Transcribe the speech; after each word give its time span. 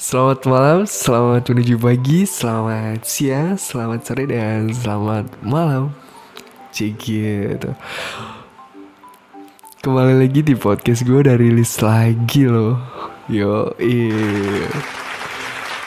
Selamat 0.00 0.48
malam, 0.48 0.88
selamat 0.88 1.52
menuju 1.52 1.76
pagi, 1.76 2.24
selamat 2.24 3.04
siang, 3.04 3.52
selamat 3.60 4.00
sore, 4.00 4.24
dan 4.24 4.72
selamat 4.72 5.28
malam. 5.44 5.92
Cik 6.72 6.96
gitu. 7.04 7.76
Kembali 9.84 10.24
lagi 10.24 10.40
di 10.40 10.56
podcast 10.56 11.04
gue 11.04 11.20
udah 11.20 11.36
rilis 11.36 11.84
lagi 11.84 12.48
loh. 12.48 12.80
Yo, 13.28 13.76
iya 13.76 14.72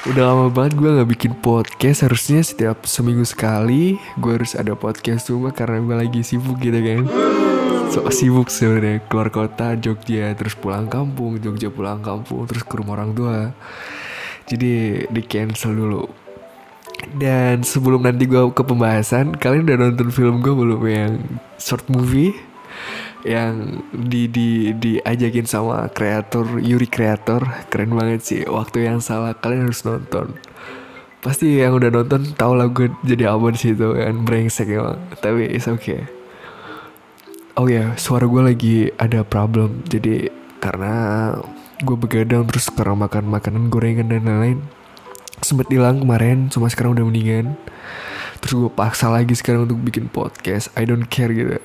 Udah 0.06 0.30
lama 0.30 0.54
banget 0.54 0.78
gue 0.78 0.90
gak 0.96 1.10
bikin 1.12 1.34
podcast 1.44 2.08
Harusnya 2.08 2.40
setiap 2.40 2.88
seminggu 2.88 3.28
sekali 3.28 4.00
Gue 4.16 4.40
harus 4.40 4.56
ada 4.56 4.80
podcast 4.80 5.28
cuma 5.28 5.52
karena 5.52 5.84
gue 5.84 5.96
lagi 6.08 6.22
sibuk 6.24 6.56
gitu 6.64 6.80
kan 6.80 7.04
So 7.94 8.02
sibuk 8.10 8.50
sebenarnya 8.50 9.06
Keluar 9.06 9.30
kota 9.30 9.78
Jogja 9.78 10.34
Terus 10.34 10.58
pulang 10.58 10.90
kampung 10.90 11.38
Jogja 11.38 11.70
pulang 11.70 12.02
kampung 12.02 12.50
Terus 12.50 12.66
ke 12.66 12.74
rumah 12.82 12.98
orang 12.98 13.14
tua. 13.14 13.54
Jadi 14.50 15.06
di 15.14 15.22
cancel 15.30 15.78
dulu. 15.78 16.04
Dan 17.14 17.62
sebelum 17.62 18.02
nanti 18.02 18.26
gue 18.26 18.50
ke 18.50 18.66
pembahasan 18.66 19.38
Kalian 19.38 19.70
udah 19.70 19.78
nonton 19.78 20.10
film 20.10 20.42
gue 20.42 20.54
belum? 20.58 20.82
Yang 20.82 21.14
short 21.62 21.86
movie? 21.94 22.34
Yang 23.30 23.86
di 23.94 24.26
di 24.26 24.50
diajakin 24.74 25.46
sama 25.46 25.86
kreator 25.94 26.58
Yuri 26.66 26.90
kreator. 26.90 27.46
Keren 27.70 27.94
banget 27.94 28.26
sih 28.26 28.42
waktu 28.50 28.90
yang 28.90 29.06
salah 29.06 29.38
kalian 29.38 29.70
harus 29.70 29.86
nonton. 29.86 30.34
Pasti 31.22 31.62
yang 31.62 31.78
udah 31.78 31.94
nonton 31.94 32.34
tau 32.34 32.58
lah 32.58 32.74
gue 32.74 32.90
jadi 33.06 33.30
apa 33.38 33.54
di 33.54 33.60
situ 33.62 33.86
kan? 33.96 34.18
Brengsek 34.26 34.74
emang. 34.74 34.98
Tapi 35.22 35.54
it's 35.54 35.70
okay 35.70 36.23
oh 37.54 37.70
ya 37.70 37.78
yeah, 37.78 37.90
suara 38.02 38.26
gue 38.26 38.42
lagi 38.42 38.76
ada 38.98 39.22
problem 39.22 39.86
jadi 39.86 40.34
karena 40.58 40.94
gue 41.84 41.98
begadang 42.00 42.50
terus 42.50 42.72
karena 42.74 43.06
makan 43.06 43.30
makanan 43.30 43.70
gorengan 43.70 44.10
dan 44.10 44.26
lain-lain 44.26 44.60
sempet 45.46 45.70
hilang 45.70 46.02
kemarin 46.02 46.50
cuma 46.50 46.72
sekarang 46.72 46.98
udah 46.98 47.06
mendingan 47.06 47.54
terus 48.42 48.58
gue 48.58 48.72
paksa 48.74 49.12
lagi 49.14 49.38
sekarang 49.38 49.70
untuk 49.70 49.78
bikin 49.86 50.10
podcast 50.10 50.74
I 50.74 50.88
don't 50.90 51.06
care 51.06 51.30
gitu 51.30 51.62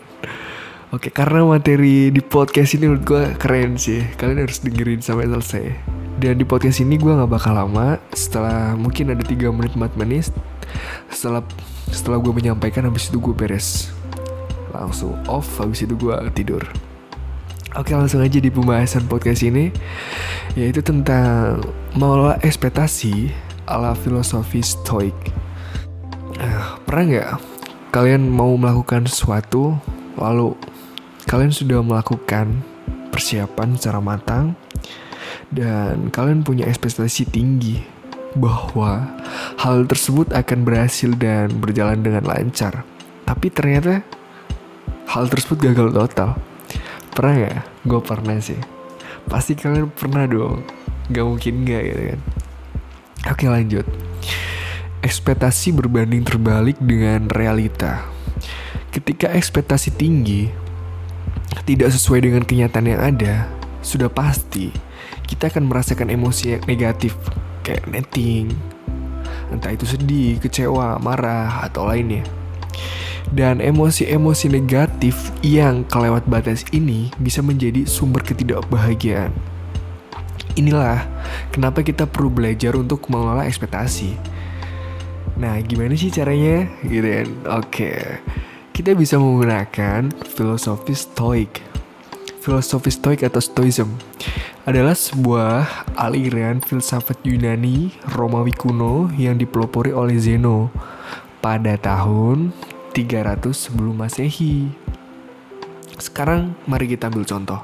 Oke, 0.89 1.12
karena 1.12 1.45
materi 1.45 2.08
di 2.08 2.25
podcast 2.25 2.73
ini 2.73 2.89
menurut 2.89 3.05
gue 3.05 3.23
keren 3.36 3.77
sih. 3.77 4.00
Kalian 4.17 4.48
harus 4.48 4.64
dengerin 4.64 5.05
sampai 5.05 5.28
selesai. 5.28 5.77
Dan 6.17 6.41
di 6.41 6.48
podcast 6.48 6.80
ini 6.80 6.97
gue 6.97 7.12
gak 7.12 7.28
bakal 7.28 7.61
lama. 7.61 8.00
Setelah 8.17 8.73
mungkin 8.73 9.12
ada 9.12 9.20
3 9.20 9.52
menit 9.52 9.77
4 9.77 10.00
menit. 10.00 10.33
Setelah 11.12 11.45
setelah 11.92 12.17
gue 12.17 12.33
menyampaikan 12.33 12.89
habis 12.89 13.12
itu 13.12 13.20
gue 13.20 13.36
beres. 13.36 13.92
Langsung 14.79 15.19
off 15.27 15.59
habis 15.59 15.83
itu 15.83 15.98
gue 15.98 16.15
tidur. 16.39 16.62
Oke 17.77 17.93
langsung 17.93 18.25
aja 18.25 18.41
di 18.41 18.48
pembahasan 18.48 19.05
podcast 19.05 19.45
ini 19.45 19.69
Yaitu 20.57 20.81
tentang 20.81 21.61
mengelola 21.93 22.41
ekspektasi 22.41 23.29
ala 23.69 23.93
filosofi 23.93 24.65
stoik 24.65 25.12
uh, 26.41 26.81
Pernah 26.89 27.05
nggak 27.05 27.31
kalian 27.93 28.25
mau 28.33 28.57
melakukan 28.57 29.05
sesuatu 29.05 29.77
Lalu 30.17 30.57
kalian 31.29 31.53
sudah 31.53 31.85
melakukan 31.85 32.65
persiapan 33.13 33.77
secara 33.77 34.01
matang 34.01 34.57
dan 35.53 36.13
kalian 36.13 36.45
punya 36.45 36.69
ekspektasi 36.69 37.29
tinggi 37.29 37.81
bahwa 38.37 39.09
hal 39.61 39.89
tersebut 39.89 40.29
akan 40.37 40.65
berhasil 40.65 41.11
dan 41.17 41.48
berjalan 41.57 42.05
dengan 42.05 42.25
lancar. 42.29 42.85
Tapi 43.25 43.48
ternyata 43.48 44.05
hal 45.09 45.25
tersebut 45.33 45.73
gagal 45.73 45.89
total. 45.97 46.37
Pernah 47.17 47.35
gak? 47.48 47.58
Gue 47.89 48.01
pernah 48.05 48.36
sih. 48.45 48.61
Pasti 49.24 49.57
kalian 49.57 49.89
pernah 49.89 50.29
dong. 50.29 50.63
Gak 51.08 51.24
mungkin 51.24 51.64
gak 51.64 51.83
gitu 51.89 52.02
kan. 52.13 52.20
Oke 53.33 53.45
lanjut. 53.48 53.86
Ekspektasi 55.01 55.73
berbanding 55.73 56.29
terbalik 56.29 56.77
dengan 56.77 57.33
realita. 57.33 58.05
Ketika 58.92 59.33
ekspektasi 59.33 59.96
tinggi, 59.96 60.52
tidak 61.64 61.89
sesuai 61.96 62.29
dengan 62.29 62.45
kenyataan 62.45 62.89
yang 62.89 63.01
ada, 63.01 63.48
sudah 63.80 64.13
pasti 64.13 64.69
kita 65.25 65.48
akan 65.48 65.69
merasakan 65.69 66.13
emosi 66.13 66.57
yang 66.57 66.63
negatif 66.69 67.17
kayak 67.64 67.85
netting, 67.89 68.52
entah 69.52 69.73
itu 69.73 69.85
sedih, 69.85 70.40
kecewa, 70.40 70.96
marah, 71.01 71.64
atau 71.69 71.85
lainnya. 71.85 72.25
Dan 73.28 73.61
emosi-emosi 73.61 74.48
negatif 74.48 75.33
yang 75.44 75.84
kelewat 75.86 76.24
batas 76.24 76.64
ini 76.72 77.12
bisa 77.20 77.44
menjadi 77.44 77.84
sumber 77.84 78.24
ketidakbahagiaan. 78.24 79.30
Inilah 80.56 81.06
kenapa 81.52 81.84
kita 81.84 82.08
perlu 82.08 82.33
belajar 82.33 82.74
untuk 82.74 83.06
mengelola 83.12 83.46
ekspektasi. 83.46 84.16
Nah, 85.39 85.55
gimana 85.62 85.94
sih 85.94 86.11
caranya? 86.11 86.66
Gitu 86.83 87.05
kan? 87.05 87.28
Oke. 87.62 87.94
Kita 88.74 88.94
bisa 88.98 89.22
menggunakan 89.22 90.10
filosofi 90.34 90.98
stoik. 90.98 91.62
Filosofi 92.42 92.90
stoik 92.90 93.22
atau 93.22 93.39
stoism 93.39 93.90
adalah 94.68 94.92
sebuah 94.92 95.86
aliran 95.96 96.60
filsafat 96.60 97.24
Yunani 97.24 97.95
Romawi 98.18 98.52
kuno 98.52 99.08
yang 99.16 99.40
dipelopori 99.40 99.96
oleh 99.96 100.18
Zeno 100.20 100.68
pada 101.40 101.78
tahun 101.80 102.52
300 102.98 103.55
sebelum 103.55 103.95
Masehi. 103.95 104.67
Sekarang 106.03 106.59
mari 106.67 106.91
kita 106.91 107.07
ambil 107.07 107.23
contoh. 107.23 107.63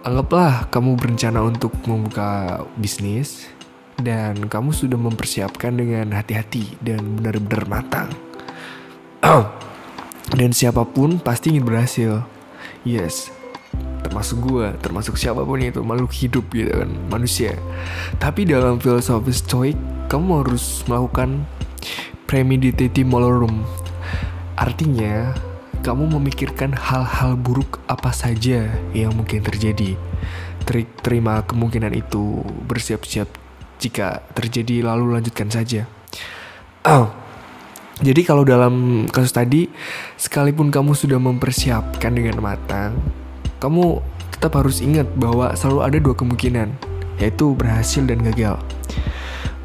Anggaplah 0.00 0.72
kamu 0.72 0.96
berencana 0.96 1.44
untuk 1.44 1.76
membuka 1.84 2.64
bisnis 2.80 3.52
dan 4.00 4.48
kamu 4.48 4.72
sudah 4.72 4.96
mempersiapkan 4.96 5.76
dengan 5.76 6.16
hati-hati 6.16 6.80
dan 6.80 7.20
benar-benar 7.20 7.64
matang 7.68 8.08
dan 10.38 10.50
siapa 10.50 10.82
pun 10.82 11.22
pasti 11.22 11.54
ingin 11.54 11.62
berhasil 11.62 12.12
yes 12.82 13.30
termasuk 14.02 14.42
gue 14.42 14.66
termasuk 14.82 15.14
siapa 15.14 15.46
pun 15.46 15.62
itu 15.62 15.78
makhluk 15.86 16.10
hidup 16.10 16.44
gitu 16.50 16.74
kan 16.74 16.90
manusia 17.06 17.54
tapi 18.18 18.42
dalam 18.44 18.82
filosofi 18.82 19.30
stoik 19.30 19.78
kamu 20.10 20.42
harus 20.42 20.82
melakukan 20.90 21.46
premeditative 22.34 23.06
malorum 23.06 23.62
artinya 24.58 25.30
kamu 25.86 26.18
memikirkan 26.18 26.74
hal-hal 26.74 27.38
buruk 27.38 27.78
apa 27.86 28.10
saja 28.10 28.74
yang 28.90 29.14
mungkin 29.14 29.38
terjadi 29.38 29.94
Ter 30.66 30.82
terima 30.98 31.46
kemungkinan 31.46 31.94
itu 31.94 32.42
bersiap-siap 32.66 33.30
jika 33.78 34.26
terjadi 34.34 34.82
lalu 34.82 35.14
lanjutkan 35.14 35.46
saja 35.46 35.86
jadi 38.06 38.20
kalau 38.26 38.42
dalam 38.42 39.06
kasus 39.06 39.30
tadi, 39.30 39.70
sekalipun 40.18 40.74
kamu 40.74 40.98
sudah 40.98 41.22
mempersiapkan 41.22 42.10
dengan 42.10 42.42
matang, 42.42 42.98
kamu 43.62 44.02
tetap 44.34 44.58
harus 44.58 44.82
ingat 44.82 45.06
bahwa 45.14 45.54
selalu 45.54 45.80
ada 45.86 45.98
dua 46.02 46.18
kemungkinan, 46.18 46.74
yaitu 47.22 47.54
berhasil 47.54 48.02
dan 48.02 48.18
gagal. 48.20 48.58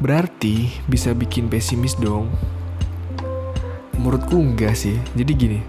Berarti 0.00 0.72
bisa 0.88 1.12
bikin 1.12 1.52
pesimis 1.52 1.92
dong. 2.00 2.32
Menurutku 4.00 4.40
enggak 4.40 4.72
sih. 4.72 4.96
Jadi 5.12 5.32
gini. 5.36 5.60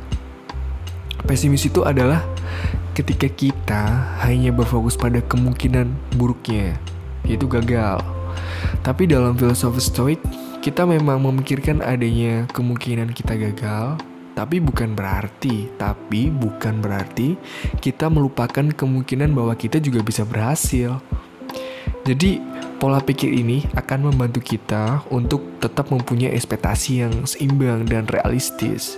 Pesimis 1.27 1.67
itu 1.67 1.83
adalah 1.83 2.23
ketika 2.95 3.27
kita 3.27 3.83
hanya 4.23 4.55
berfokus 4.55 4.95
pada 4.95 5.19
kemungkinan 5.19 5.91
buruknya, 6.15 6.79
yaitu 7.27 7.45
gagal. 7.45 7.99
Tapi 8.81 9.05
dalam 9.05 9.35
filosofi 9.35 9.83
stoik, 9.83 10.19
kita 10.63 10.87
memang 10.87 11.21
memikirkan 11.21 11.83
adanya 11.83 12.47
kemungkinan 12.55 13.13
kita 13.13 13.37
gagal, 13.37 13.99
tapi 14.33 14.57
bukan 14.57 14.95
berarti, 14.97 15.69
tapi 15.77 16.31
bukan 16.33 16.81
berarti 16.81 17.37
kita 17.83 18.09
melupakan 18.09 18.65
kemungkinan 18.73 19.35
bahwa 19.35 19.53
kita 19.53 19.77
juga 19.77 20.01
bisa 20.01 20.25
berhasil. 20.25 20.97
Jadi, 22.01 22.41
pola 22.81 22.97
pikir 22.97 23.29
ini 23.29 23.69
akan 23.77 24.09
membantu 24.09 24.41
kita 24.41 25.05
untuk 25.13 25.61
tetap 25.61 25.93
mempunyai 25.93 26.33
ekspektasi 26.33 27.05
yang 27.05 27.13
seimbang 27.29 27.85
dan 27.85 28.09
realistis. 28.09 28.97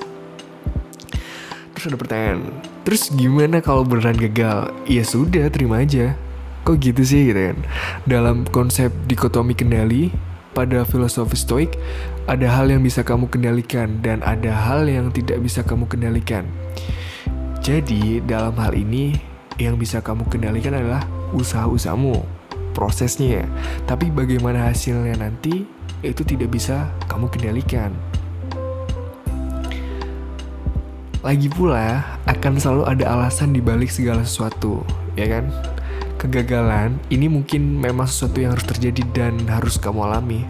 Terus 1.76 1.92
ada 1.92 2.00
pertanyaan, 2.00 2.48
terus 2.88 3.12
gimana 3.12 3.60
kalau 3.60 3.84
beneran 3.84 4.16
gagal? 4.16 4.72
Ya 4.88 5.04
sudah, 5.04 5.52
terima 5.52 5.84
aja. 5.84 6.16
Kok 6.64 6.80
gitu 6.80 7.04
sih 7.04 7.28
gitu 7.28 7.52
kan? 7.52 7.60
Dalam 8.08 8.48
konsep 8.48 8.88
dikotomi 9.04 9.52
kendali, 9.52 10.16
pada 10.56 10.88
filosofi 10.88 11.36
stoik, 11.36 11.76
ada 12.24 12.48
hal 12.48 12.72
yang 12.72 12.80
bisa 12.80 13.04
kamu 13.04 13.28
kendalikan 13.28 14.00
dan 14.00 14.24
ada 14.24 14.54
hal 14.54 14.88
yang 14.88 15.12
tidak 15.12 15.44
bisa 15.44 15.60
kamu 15.60 15.92
kendalikan. 15.92 16.48
Jadi, 17.60 18.24
dalam 18.24 18.56
hal 18.56 18.72
ini, 18.80 19.20
yang 19.60 19.76
bisa 19.76 20.00
kamu 20.00 20.24
kendalikan 20.32 20.72
adalah 20.72 21.04
usaha-usahamu, 21.36 22.24
prosesnya. 22.74 23.46
Tapi 23.86 24.10
bagaimana 24.10 24.68
hasilnya 24.74 25.22
nanti, 25.22 25.64
itu 26.04 26.22
tidak 26.26 26.52
bisa 26.52 26.90
kamu 27.08 27.30
kendalikan. 27.30 27.94
Lagi 31.24 31.48
pula, 31.48 32.20
akan 32.28 32.60
selalu 32.60 32.84
ada 32.84 33.06
alasan 33.16 33.56
dibalik 33.56 33.88
segala 33.88 34.28
sesuatu, 34.28 34.84
ya 35.16 35.30
kan? 35.30 35.48
kegagalan 36.24 36.96
ini 37.12 37.28
mungkin 37.28 37.84
memang 37.84 38.08
sesuatu 38.08 38.40
yang 38.40 38.56
harus 38.56 38.64
terjadi 38.64 39.04
dan 39.12 39.36
harus 39.52 39.76
kamu 39.76 40.08
alami. 40.08 40.48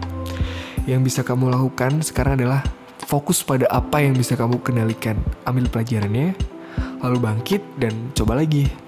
Yang 0.86 1.10
bisa 1.10 1.20
kamu 1.26 1.50
lakukan 1.50 1.98
sekarang 2.06 2.38
adalah 2.38 2.62
fokus 3.02 3.42
pada 3.42 3.66
apa 3.66 3.98
yang 3.98 4.14
bisa 4.14 4.38
kamu 4.38 4.62
kendalikan. 4.62 5.18
Ambil 5.42 5.66
pelajarannya, 5.66 6.38
lalu 7.02 7.18
bangkit 7.18 7.62
dan 7.82 8.14
coba 8.14 8.38
lagi. 8.38 8.83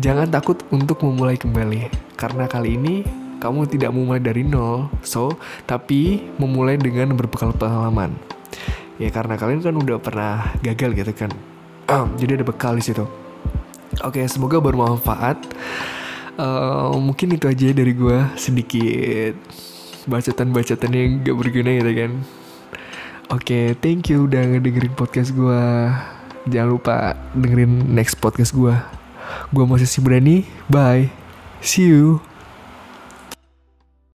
Jangan 0.00 0.32
takut 0.32 0.56
untuk 0.72 1.04
memulai 1.04 1.36
kembali, 1.36 1.92
karena 2.16 2.48
kali 2.48 2.80
ini 2.80 3.04
kamu 3.44 3.68
tidak 3.68 3.92
memulai 3.92 4.24
dari 4.24 4.40
nol, 4.40 4.88
so 5.04 5.36
tapi 5.68 6.24
memulai 6.40 6.80
dengan 6.80 7.12
berbekal 7.12 7.52
pengalaman. 7.52 8.16
Ya 8.96 9.12
karena 9.12 9.36
kalian 9.36 9.60
kan 9.60 9.76
udah 9.76 10.00
pernah 10.00 10.56
gagal 10.64 10.96
gitu 10.96 11.12
kan, 11.12 11.32
jadi 12.16 12.40
ada 12.40 12.46
bekal 12.48 12.72
di 12.78 12.84
situ. 12.88 13.04
Oke, 14.00 14.24
semoga 14.32 14.56
bermanfaat. 14.64 15.36
Uh, 16.40 16.96
mungkin 16.96 17.36
itu 17.36 17.44
aja 17.44 17.76
dari 17.76 17.92
gue 17.92 18.24
sedikit 18.40 19.36
bacatan-bacatan 20.08 20.90
yang 20.96 21.20
gak 21.20 21.36
berguna 21.36 21.70
gitu 21.76 21.92
kan. 21.92 22.12
Oke, 23.28 23.76
thank 23.84 24.08
you 24.08 24.24
udah 24.24 24.40
ngedengerin 24.40 24.96
podcast 24.96 25.36
gue. 25.36 25.60
Jangan 26.48 26.68
lupa 26.72 27.12
dengerin 27.36 27.92
next 27.92 28.16
podcast 28.16 28.56
gue. 28.56 28.72
Gue 29.50 29.64
masih 29.66 29.90
si 29.90 29.98
berani. 29.98 30.46
Bye. 30.70 31.10
See 31.58 31.90
you. 31.90 32.31